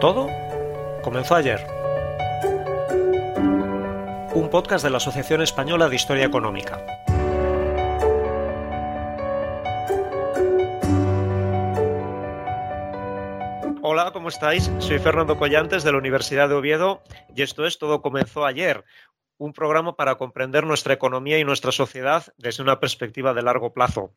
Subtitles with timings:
[0.00, 0.28] Todo
[1.02, 1.66] comenzó ayer.
[4.32, 6.86] Un podcast de la Asociación Española de Historia Económica.
[13.82, 14.70] Hola, ¿cómo estáis?
[14.78, 17.02] Soy Fernando Collantes de la Universidad de Oviedo
[17.34, 18.84] y esto es Todo comenzó ayer,
[19.36, 24.12] un programa para comprender nuestra economía y nuestra sociedad desde una perspectiva de largo plazo.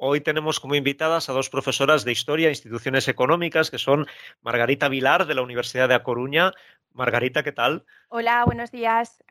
[0.00, 4.06] Hoy tenemos como invitadas a dos profesoras de Historia e Instituciones Económicas, que son
[4.42, 6.52] Margarita Vilar, de la Universidad de A Coruña.
[6.92, 7.84] Margarita, ¿qué tal?
[8.08, 9.24] Hola, buenos días.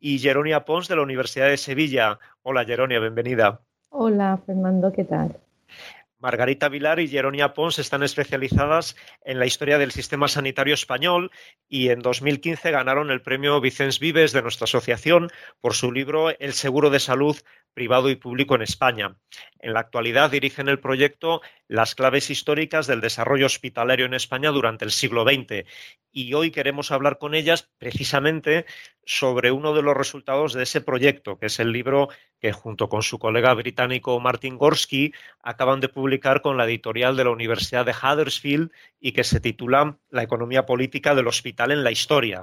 [0.00, 2.18] Y Jeronia Pons, de la Universidad de Sevilla.
[2.42, 3.60] Hola, Jeronia, bienvenida.
[3.90, 5.36] Hola, Fernando, ¿qué tal?
[6.26, 11.30] Margarita Vilar y Jeronia Pons están especializadas en la historia del sistema sanitario español
[11.68, 16.52] y en 2015 ganaron el premio Vicens Vives de nuestra asociación por su libro El
[16.52, 17.36] seguro de salud
[17.74, 19.16] privado y público en España.
[19.60, 24.84] En la actualidad dirigen el proyecto Las claves históricas del desarrollo hospitalario en España durante
[24.84, 25.64] el siglo XX
[26.16, 28.64] y hoy queremos hablar con ellas precisamente
[29.04, 32.08] sobre uno de los resultados de ese proyecto, que es el libro
[32.40, 35.12] que junto con su colega británico Martin Gorski
[35.42, 39.98] acaban de publicar con la editorial de la Universidad de Huddersfield y que se titula
[40.08, 42.42] La economía política del hospital en la historia,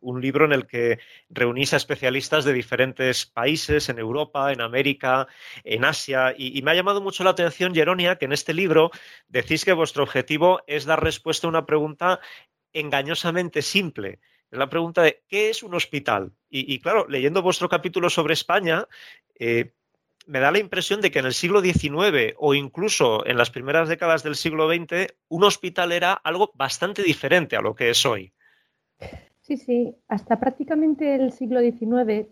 [0.00, 0.98] un libro en el que
[1.30, 5.28] reunís a especialistas de diferentes países en Europa, en América,
[5.62, 8.90] en Asia y, y me ha llamado mucho la atención, Jeronia, que en este libro
[9.28, 12.20] decís que vuestro objetivo es dar respuesta a una pregunta
[12.72, 14.20] engañosamente simple.
[14.50, 16.32] Es la pregunta de ¿qué es un hospital?
[16.50, 18.86] Y, claro, leyendo vuestro capítulo sobre España,
[19.38, 19.72] eh,
[20.26, 23.88] me da la impresión de que en el siglo XIX o incluso en las primeras
[23.88, 28.32] décadas del siglo XX, un hospital era algo bastante diferente a lo que es hoy.
[29.40, 32.28] Sí, sí, hasta prácticamente el siglo XIX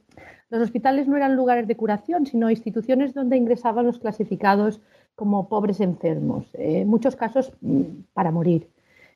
[0.50, 4.80] los hospitales no eran lugares de curación, sino instituciones donde ingresaban los clasificados
[5.14, 8.68] como pobres enfermos, en muchos casos mm, para morir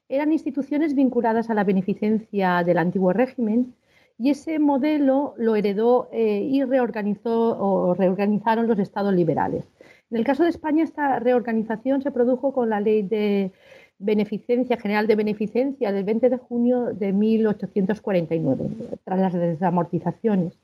[0.09, 3.75] eran instituciones vinculadas a la beneficencia del antiguo régimen
[4.19, 9.65] y ese modelo lo heredó eh, y reorganizó o reorganizaron los estados liberales.
[10.11, 13.51] En el caso de España, esta reorganización se produjo con la ley de
[13.99, 18.69] beneficencia general de beneficencia del 20 de junio de 1849,
[19.05, 20.59] tras las desamortizaciones.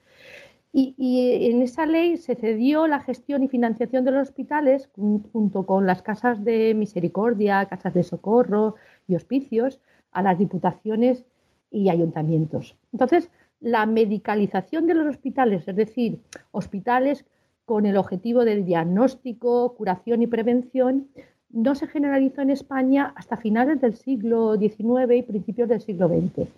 [0.72, 5.66] Y, y, en esa ley se cedió la gestión y financiación de los hospitales junto
[5.66, 8.76] con las casas de misericordia, casas de socorro,
[9.16, 9.81] hospicios
[10.12, 11.25] a las diputaciones
[11.71, 12.76] y ayuntamientos.
[12.93, 17.25] Entonces, la medicalización de los hospitales, es decir, hospitales
[17.65, 21.09] con el objetivo del diagnóstico, curación y prevención,
[21.50, 26.49] no se generalizó en España hasta finales del siglo XIX y principios del siglo XX.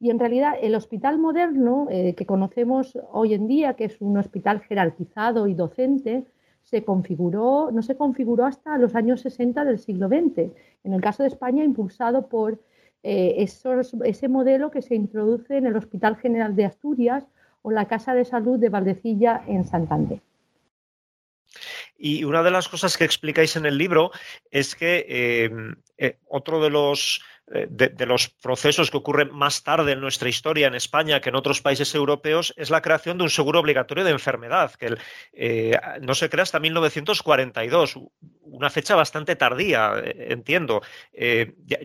[0.00, 4.18] Y en realidad el hospital moderno eh, que conocemos hoy en día, que es un
[4.18, 6.24] hospital jerarquizado y docente,
[6.64, 10.50] se configuró, no se configuró hasta los años 60 del siglo XX.
[10.82, 12.58] En el caso de España, impulsado por
[13.02, 17.24] eh, ese modelo que se introduce en el Hospital General de Asturias
[17.62, 20.20] o la Casa de Salud de Valdecilla en Santander.
[21.96, 24.10] Y una de las cosas que explicáis en el libro
[24.50, 25.50] es que eh,
[25.98, 30.66] eh, otro de los eh, de, los procesos que ocurren más tarde en nuestra historia
[30.66, 34.12] en España que en otros países europeos es la creación de un seguro obligatorio de
[34.12, 34.96] enfermedad, que
[35.34, 37.98] eh, no se crea hasta 1942,
[38.40, 40.80] una fecha bastante tardía, eh, entiendo.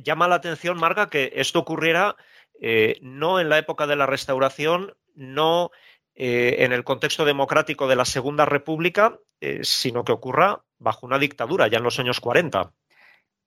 [0.02, 2.16] llama la atención, Marga, que esto ocurriera
[3.02, 5.72] no en la época de la restauración, no
[6.16, 9.18] en el contexto democrático de la Segunda República,
[9.62, 12.74] sino que ocurra bajo una dictadura, ya en los años 40.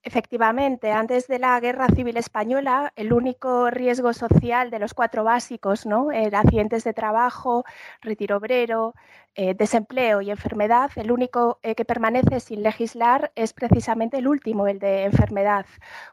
[0.04, 5.87] Efectivamente, antes de la Guerra Civil Española, el único riesgo social de los cuatro básicos,
[5.87, 6.10] ¿no?
[6.10, 7.64] Era accidentes de trabajo,
[8.00, 8.94] retiro obrero,
[9.34, 14.66] eh, desempleo y enfermedad, el único eh, que permanece sin legislar es precisamente el último,
[14.66, 15.64] el de enfermedad.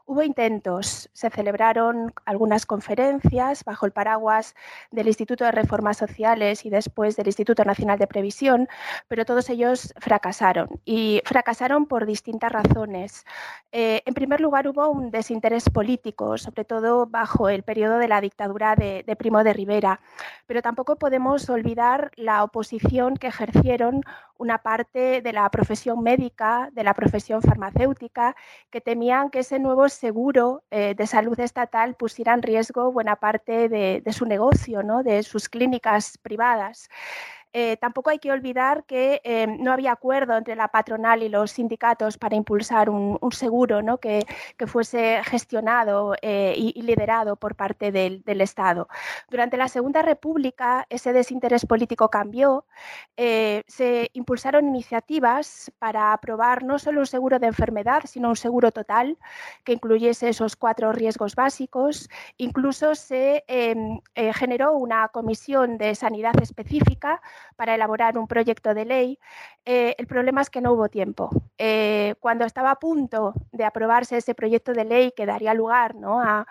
[0.05, 4.55] Hubo intentos, se celebraron algunas conferencias bajo el paraguas
[4.91, 8.69] del Instituto de Reformas Sociales y después del Instituto Nacional de Previsión,
[9.09, 13.25] pero todos ellos fracasaron y fracasaron por distintas razones.
[13.73, 18.21] Eh, en primer lugar, hubo un desinterés político, sobre todo bajo el periodo de la
[18.21, 19.99] dictadura de Primo de Rivera,
[20.47, 24.01] pero tampoco podemos olvidar la oposición que ejercieron
[24.39, 28.35] una parte de la profesión médica, de la profesión farmacéutica,
[28.69, 33.67] que temían que ese nuevo seguro eh, de salud estatal pusiera en riesgo buena parte
[33.67, 35.03] de, de su negocio, ¿no?
[35.03, 36.89] de sus clínicas privadas.
[37.51, 41.51] Eh, tampoco hay que olvidar que eh, no había acuerdo entre la patronal y los
[41.51, 43.97] sindicatos para impulsar un, seguro ¿no?
[43.97, 44.25] que,
[44.67, 48.87] fuese gestionado eh, y, liderado por parte del, Estado.
[49.29, 52.65] Durante la Segunda República ese desinterés político cambió.
[53.17, 59.17] se impulsaron iniciativas para aprobar no solo un seguro de enfermedad, sino un seguro total
[59.63, 62.09] que incluyese esos cuatro riesgos básicos.
[62.37, 63.99] Incluso se em,
[64.33, 67.21] generó una comisión de sanidad específica
[67.55, 69.19] para elaborar un proyecto de ley.
[69.65, 71.29] Eh, el problema es que no hubo tiempo.
[71.57, 76.45] Eh, cuando estaba a punto de aprobarse ese proyecto de ley que daría lugar a,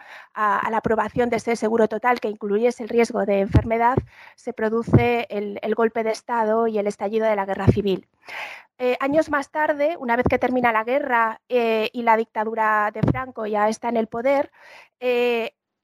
[0.71, 3.97] la aprobación de ese seguro total que incluyese el riesgo de enfermedad,
[4.37, 8.07] se produce el, golpe de Estado y el estallido de la guerra civil.
[8.79, 13.47] Eh, años más tarde, una vez que termina la guerra y la dictadura de Franco
[13.47, 14.51] ya está en el poder,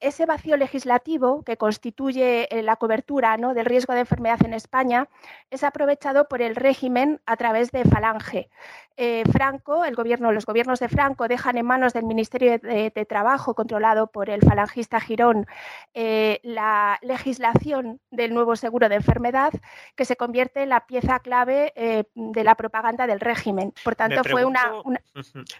[0.01, 3.55] ese vacío legislativo que constituye eh, la cobertura ¿no?
[3.55, 5.09] del riesgo de enfermedad en España
[5.51, 8.51] es aprovechado por el régimen a través de Falange.
[8.97, 13.55] Eh, Franco, el gobierno, los gobiernos de Franco dejan en manos del Ministerio de, Trabajo,
[13.55, 15.47] controlado por el falangista Girón,
[15.95, 19.53] eh, la legislación del nuevo seguro de enfermedad,
[19.97, 21.73] que se convierte en la pieza clave
[22.15, 23.73] de la propaganda del régimen.
[23.83, 24.73] Por tanto, fue una,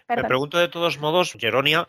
[0.07, 1.87] Me pregunto de todos modos, Geronia,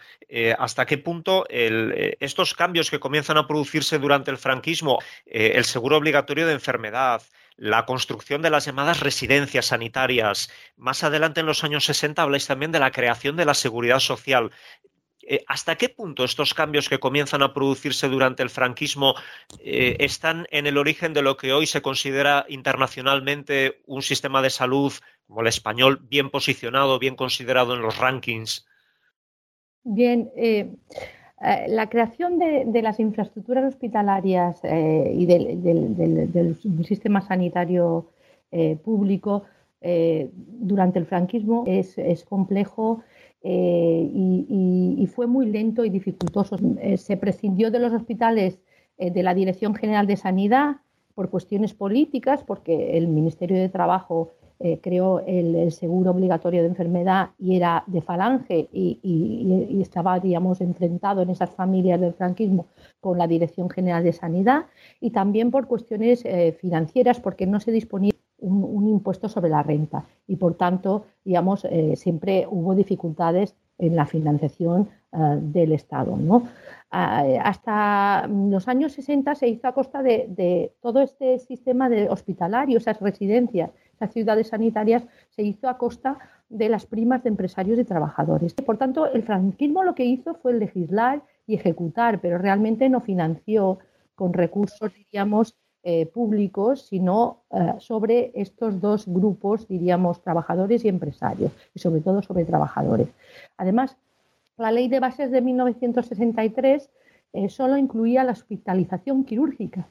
[0.58, 5.64] hasta qué punto el, estos cambios que comienzan a producirse durante el franquismo, eh, el
[5.64, 7.22] seguro obligatorio de enfermedad,
[7.56, 10.50] la construcción de las llamadas residencias sanitarias.
[10.76, 14.50] Más adelante, en los años 60, habláis también de la creación de la seguridad social.
[15.22, 19.14] Eh, ¿Hasta qué punto estos cambios que comienzan a producirse durante el franquismo
[19.60, 24.50] eh, están en el origen de lo que hoy se considera internacionalmente un sistema de
[24.50, 24.92] salud
[25.26, 28.66] como el español bien posicionado, bien considerado en los rankings?
[29.84, 30.30] Bien,
[31.40, 38.08] la creación de, las infraestructuras hospitalarias eh, y del, sistema sanitario
[38.50, 39.44] eh, público
[39.82, 43.02] durante el franquismo es, complejo
[43.42, 46.56] y, fue muy lento y dificultoso.
[46.96, 48.58] se prescindió de los hospitales
[48.98, 50.78] de la Dirección General de Sanidad
[51.14, 57.30] por cuestiones políticas, porque el Ministerio de Trabajo eh, creó el, seguro obligatorio de enfermedad
[57.38, 62.66] y era de falange y, estaba, digamos, enfrentado en esas familias del franquismo
[63.00, 64.64] con la Dirección General de Sanidad
[64.98, 70.06] y también por cuestiones eh, financieras porque no se disponía un, impuesto sobre la renta
[70.26, 74.88] y por tanto, digamos, eh, siempre hubo dificultades en la financiación
[75.40, 76.14] del Estado.
[76.16, 76.42] ¿no?
[76.90, 82.78] hasta los años 60 se hizo a costa de, de todo este sistema de hospitalario,
[82.78, 87.84] esas residencias las ciudades sanitarias se hizo a costa de las primas de empresarios y
[87.84, 88.54] trabajadores.
[88.54, 93.78] Por tanto, el franquismo lo que hizo fue legislar y ejecutar, pero realmente no financió
[94.14, 101.52] con recursos, diríamos, eh, públicos, sino eh, sobre estos dos grupos, diríamos, trabajadores y empresarios,
[101.74, 103.08] y sobre todo sobre trabajadores.
[103.56, 103.96] Además,
[104.56, 106.90] la ley de bases de 1963
[107.34, 109.86] eh, solo incluía la hospitalización quirúrgica,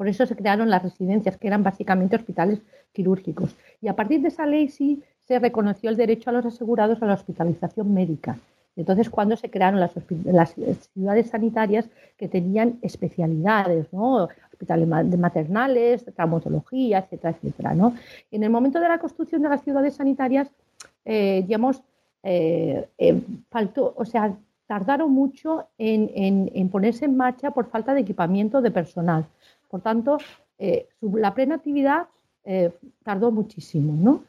[0.00, 3.54] por eso se crearon las residencias, que eran básicamente hospitales quirúrgicos.
[3.82, 7.04] Y a partir de esa ley sí se reconoció el derecho a los asegurados a
[7.04, 8.38] la hospitalización médica.
[8.76, 9.92] Entonces, cuando se crearon las,
[10.94, 14.30] ciudades sanitarias que tenían especialidades, ¿no?
[14.50, 17.74] hospitales maternales, traumatología, etcétera, etcétera.
[17.74, 17.94] ¿no?
[18.30, 20.50] En el momento de la construcción de las ciudades sanitarias,
[21.04, 21.82] eh, digamos,
[22.22, 24.34] eh, eh, faltó, o sea,
[24.66, 29.26] tardaron mucho en, ponerse en marcha por falta de equipamiento de personal.
[29.70, 30.18] Por tanto,
[30.58, 32.08] eh, la plena actividad
[32.44, 32.72] eh,
[33.04, 34.24] tardó muchísimo, ¿no?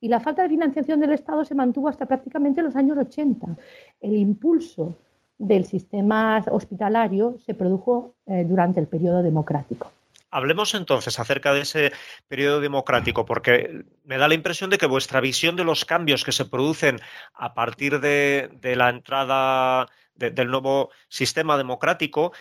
[0.00, 3.56] Y la falta de financiación del Estado se mantuvo hasta prácticamente los años 80.
[4.00, 4.96] El impulso
[5.38, 9.90] del sistema hospitalario se produjo eh, durante el periodo democrático.
[10.30, 11.92] Hablemos entonces acerca de ese
[12.28, 16.32] periodo democrático, porque me da la impresión de que vuestra visión de los cambios que
[16.32, 17.00] se producen
[17.34, 22.32] a partir de, la entrada del nuevo sistema democrático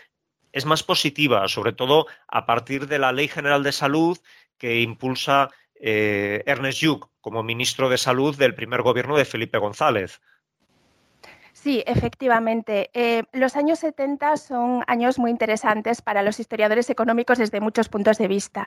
[0.52, 4.18] es más positiva, sobre todo a partir de la Ley General de Salud
[4.58, 10.22] que impulsa eh, Ernest Lluch como ministro de Salud del primer gobierno de Felipe González.
[11.62, 12.90] Sí, efectivamente.
[12.94, 18.18] Eh, los años 70 son años muy interesantes para los historiadores económicos desde muchos puntos
[18.18, 18.66] de vista.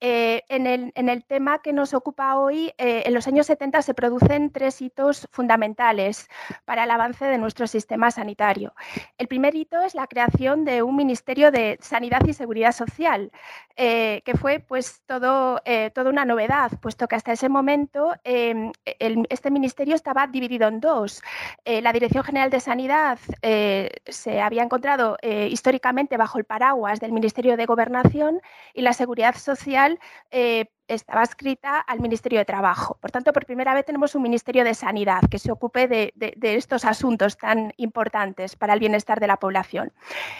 [0.00, 4.50] Eh, en, el, tema que nos ocupa hoy, eh, en los años 70 se producen
[4.50, 6.28] tres hitos fundamentales
[6.64, 8.74] para el avance de nuestro sistema sanitario.
[9.16, 13.30] El primer hito es la creación de un Ministerio de Sanidad y Seguridad Social,
[13.76, 15.60] que fue pues todo,
[15.94, 21.22] toda una novedad, puesto que hasta ese momento este ministerio estaba dividido en dos.
[21.64, 27.12] la Dirección General de Sanidad eh, se había encontrado eh, históricamente bajo el paraguas del
[27.12, 28.40] Ministerio de Gobernación
[28.72, 29.98] y la Seguridad Social
[30.30, 32.98] eh, estaba escrita al Ministerio de Trabajo.
[33.00, 36.12] Por tanto, por primera vez tenemos un Ministerio de Sanidad que se ocupe de,
[36.42, 39.92] estos asuntos tan importantes para el bienestar de la población.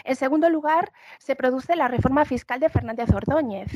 [0.03, 3.71] En segundo lugar, se produce la reforma fiscal de Fernández Ordóñez.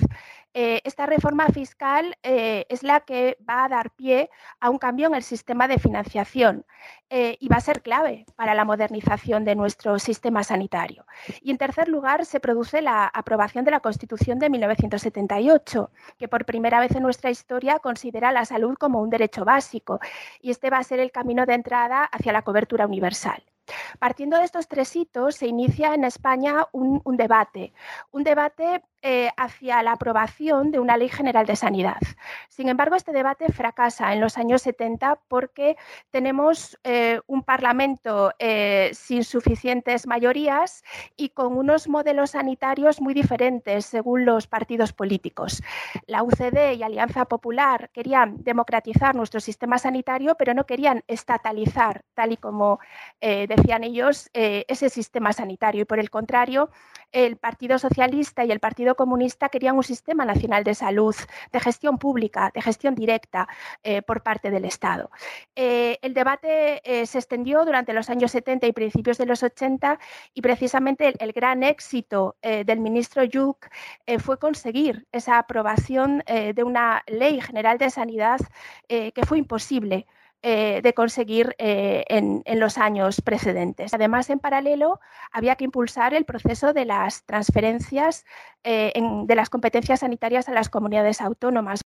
[0.54, 5.08] Eh, esta reforma fiscal eh, es la que va a dar pie a un cambio
[5.08, 6.66] en el sistema de financiación
[7.12, 11.06] eh, y va a ser clave para la modernización de nuestro sistema sanitario.
[11.42, 16.46] Y en tercer lugar, se produce la aprobación de la Constitución de 1978, que por
[16.46, 20.02] primera primera vez en nuestra historia considera la salud como un derecho básico
[20.42, 23.42] y este va a ser el camino de entrada hacia la cobertura universal.
[23.98, 27.72] Partiendo de estos tres hitos, se inicia en España un, debate,
[28.12, 31.96] un debate eh, hacia la aprobación de una ley general de sanidad.
[32.50, 35.78] Sin embargo, este debate fracasa en los años 70 porque
[36.12, 40.84] tenemos eh, un Parlamento eh, sin suficientes mayorías
[41.16, 45.64] y con unos modelos sanitarios muy diferentes según los partidos políticos.
[46.06, 52.34] La UCD y Alianza Popular querían democratizar nuestro sistema sanitario, pero no querían estatalizar, tal
[52.34, 52.80] y como
[53.22, 55.84] decían ellos, ese sistema sanitario.
[55.84, 56.70] Y por el contrario,
[57.12, 61.16] el Partido Socialista y el Partido Comunista querían un sistema nacional de salud,
[61.52, 63.48] de gestión pública, de gestión directa
[63.84, 65.10] eh, por parte del Estado.
[65.56, 70.00] Eh, el debate eh, se extendió durante los años 70 y principios de los 80
[70.34, 73.68] y precisamente el, gran éxito del ministro Yuk
[74.20, 78.40] fue conseguir esa aprobación de una ley general de sanidad
[78.88, 80.08] que fue imposible
[80.42, 83.94] eh, de conseguir eh, en, los años precedentes.
[83.94, 85.02] Además, en paralelo,
[85.34, 88.26] había que impulsar el proceso de las transferencias
[88.64, 91.82] eh, de las competencias sanitarias a las comunidades autónomas.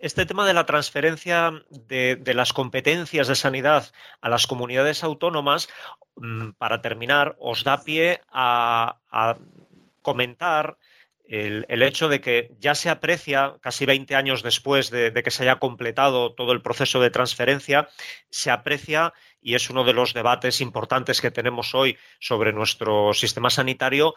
[0.00, 5.68] Este tema de la transferencia de, las competencias de sanidad a las comunidades autónomas,
[6.16, 8.96] mm, para terminar, os da pie a
[10.00, 10.78] comentar
[11.24, 15.58] el, hecho de que ya se aprecia, casi 20 años después de, que se haya
[15.58, 17.88] completado todo el proceso de transferencia,
[18.30, 23.50] se aprecia, y es uno de los debates importantes que tenemos hoy sobre nuestro sistema
[23.50, 24.14] sanitario,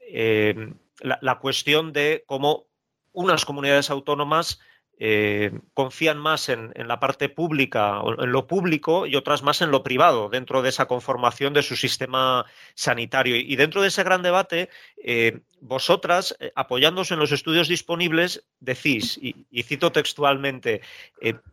[0.00, 2.66] eh, la cuestión de cómo
[3.12, 4.60] unas comunidades autónomas
[5.00, 9.84] eh, confían más en, la parte pública en lo público y otras más en lo
[9.84, 13.36] privado dentro de esa conformación de su sistema sanitario.
[13.36, 14.70] Y dentro de ese gran debate,
[15.04, 20.80] eh, vosotras, eh, apoyándose en los estudios disponibles, decís, y, cito textualmente,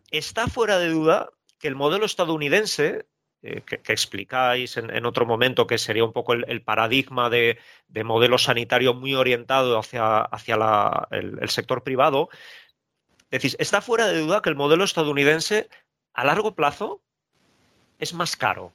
[0.10, 3.06] está fuera de duda que el modelo estadounidense
[3.42, 7.60] que, explicáis en, otro momento, que sería un poco el, paradigma de,
[8.04, 12.30] modelo sanitario muy orientado hacia, hacia el, sector privado,
[13.32, 15.70] Decís, está fuera de duda que el modelo estadounidense
[16.14, 17.02] a largo plazo
[18.00, 18.74] es más caro.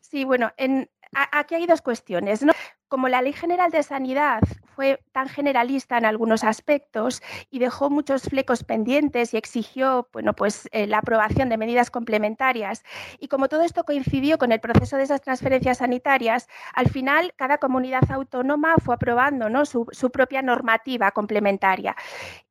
[0.00, 2.42] Sí, bueno, en, aquí hay dos cuestiones.
[2.42, 2.52] ¿no?
[2.92, 4.42] Como la Ley General de Sanidad
[4.76, 10.68] fue tan generalista en algunos aspectos y dejó muchos flecos pendientes y exigió bueno, pues,
[10.72, 12.84] eh, la aprobación de medidas complementarias.
[13.18, 17.56] Y como todo esto coincidió con el proceso de esas transferencias sanitarias, al final cada
[17.56, 19.64] comunidad autónoma fue aprobando ¿no?
[19.64, 21.96] su, propia normativa complementaria.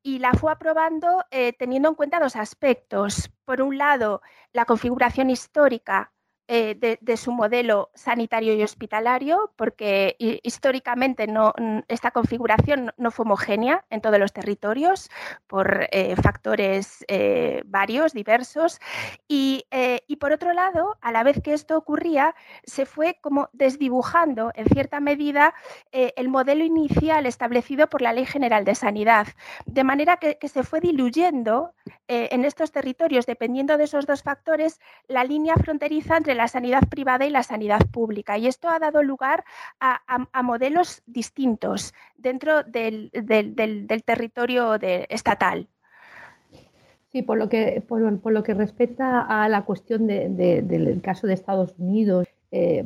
[0.01, 3.29] Y la fue aprobando eh, teniendo en cuenta dos aspectos.
[3.45, 6.11] Por un lado, la configuración histórica
[6.53, 11.25] eh, de, su modelo sanitario y hospitalario, porque históricamente
[11.87, 15.09] esta configuración no fue homogénea en todos los territorios
[15.47, 18.81] por eh, factores eh, varios, diversos.
[19.29, 19.63] Y,
[20.07, 24.65] y, por otro lado, a la vez que esto ocurría, se fue como desdibujando en
[24.65, 25.53] cierta medida
[25.93, 29.27] el modelo inicial establecido por la Ley General de Sanidad,
[29.65, 31.73] de manera que, que se fue diluyendo
[32.07, 37.25] en estos territorios, dependiendo de esos dos factores, la línea fronteriza entre la sanidad privada
[37.25, 38.37] y la sanidad pública.
[38.37, 39.43] Y esto ha dado lugar
[39.79, 39.99] a,
[40.43, 43.11] modelos distintos dentro del,
[44.05, 44.75] territorio
[45.09, 45.67] estatal.
[47.11, 51.75] Sí, por lo que, por, lo que respecta a la cuestión del caso de Estados
[51.77, 52.85] Unidos, eh,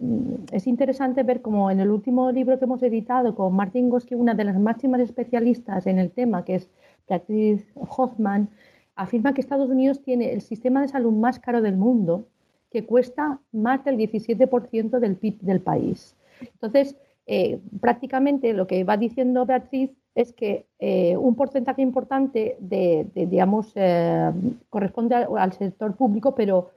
[0.51, 4.35] es interesante ver cómo en el último libro que hemos editado con Martin Goski, una
[4.35, 6.69] de las máximas especialistas en el tema, que es
[7.09, 8.49] Beatriz Hoffman,
[8.95, 12.27] afirma que Estados Unidos tiene el sistema de salud más caro del mundo,
[12.75, 16.13] que cuesta más del 17% del PIB del país.
[16.41, 23.07] Entonces, eh, prácticamente lo que va diciendo Beatriz es que eh, un porcentaje importante de,
[23.13, 24.29] digamos, eh,
[24.69, 26.71] corresponde al, sector público, pero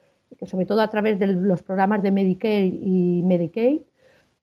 [0.47, 3.81] sobre todo a través de los programas de Medicare y Medicaid,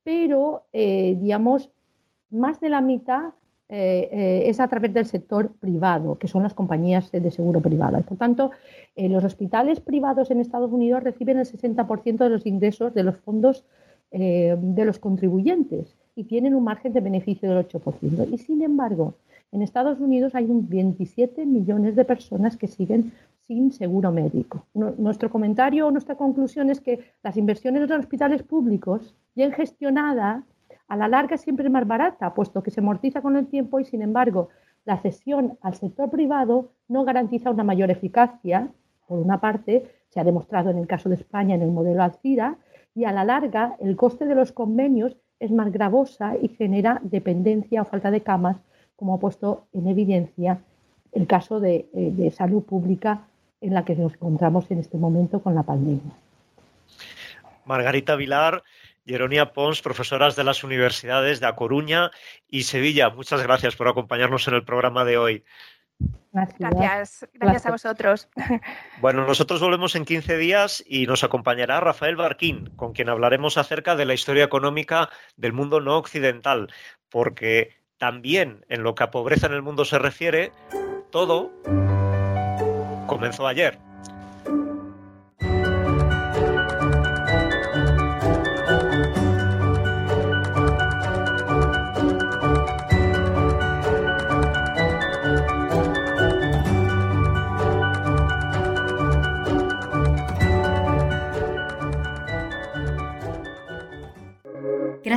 [0.04, 1.72] pero, digamos,
[2.32, 3.30] más de la mitad
[3.68, 8.04] es a través del sector privado, que son las compañías de seguro privadas.
[8.04, 8.52] Por tanto,
[8.96, 13.66] los hospitales privados en Estados Unidos reciben el 60% de los ingresos de los fondos
[14.12, 18.28] de los contribuyentes y tienen un margen de beneficio del 8%.
[18.32, 19.16] Y sin embargo,
[19.52, 23.12] en Estados Unidos hay un 27 millones de personas que siguen
[23.48, 24.66] sin seguro médico.
[24.74, 30.44] Nuestro comentario o nuestra conclusión es que las inversiones en los hospitales públicos, bien gestionadas,
[30.88, 33.86] a la larga siempre es más barata, puesto que se amortiza con el tiempo y,
[33.86, 34.50] sin embargo,
[34.86, 38.70] la cesión al sector privado no garantiza una mayor eficacia.
[39.08, 42.58] Por una parte, se ha demostrado en el caso de España en el modelo Alcira,
[42.94, 47.82] y a la larga el coste de los convenios es más gravosa y genera dependencia
[47.82, 48.58] o falta de camas,
[48.96, 50.60] como ha puesto en evidencia
[51.12, 53.28] el caso de, eh, salud pública
[53.60, 56.14] en la que nos encontramos en este momento con la pandemia.
[57.66, 58.64] Margarita Vilar,
[59.06, 62.12] Jeronia Pons, profesoras de las universidades de A Coruña
[62.48, 65.44] y Sevilla, muchas gracias por acompañarnos en el programa de hoy.
[66.32, 68.30] Gracias, gracias, a vosotros.
[69.00, 73.96] Bueno, nosotros volvemos en 15 días y nos acompañará Rafael Barquín, con quien hablaremos acerca
[73.96, 76.72] de la historia económica del mundo no occidental,
[77.10, 80.52] porque también en lo que a pobreza en el mundo se refiere,
[81.12, 81.52] todo
[83.08, 83.78] comenzó ayer.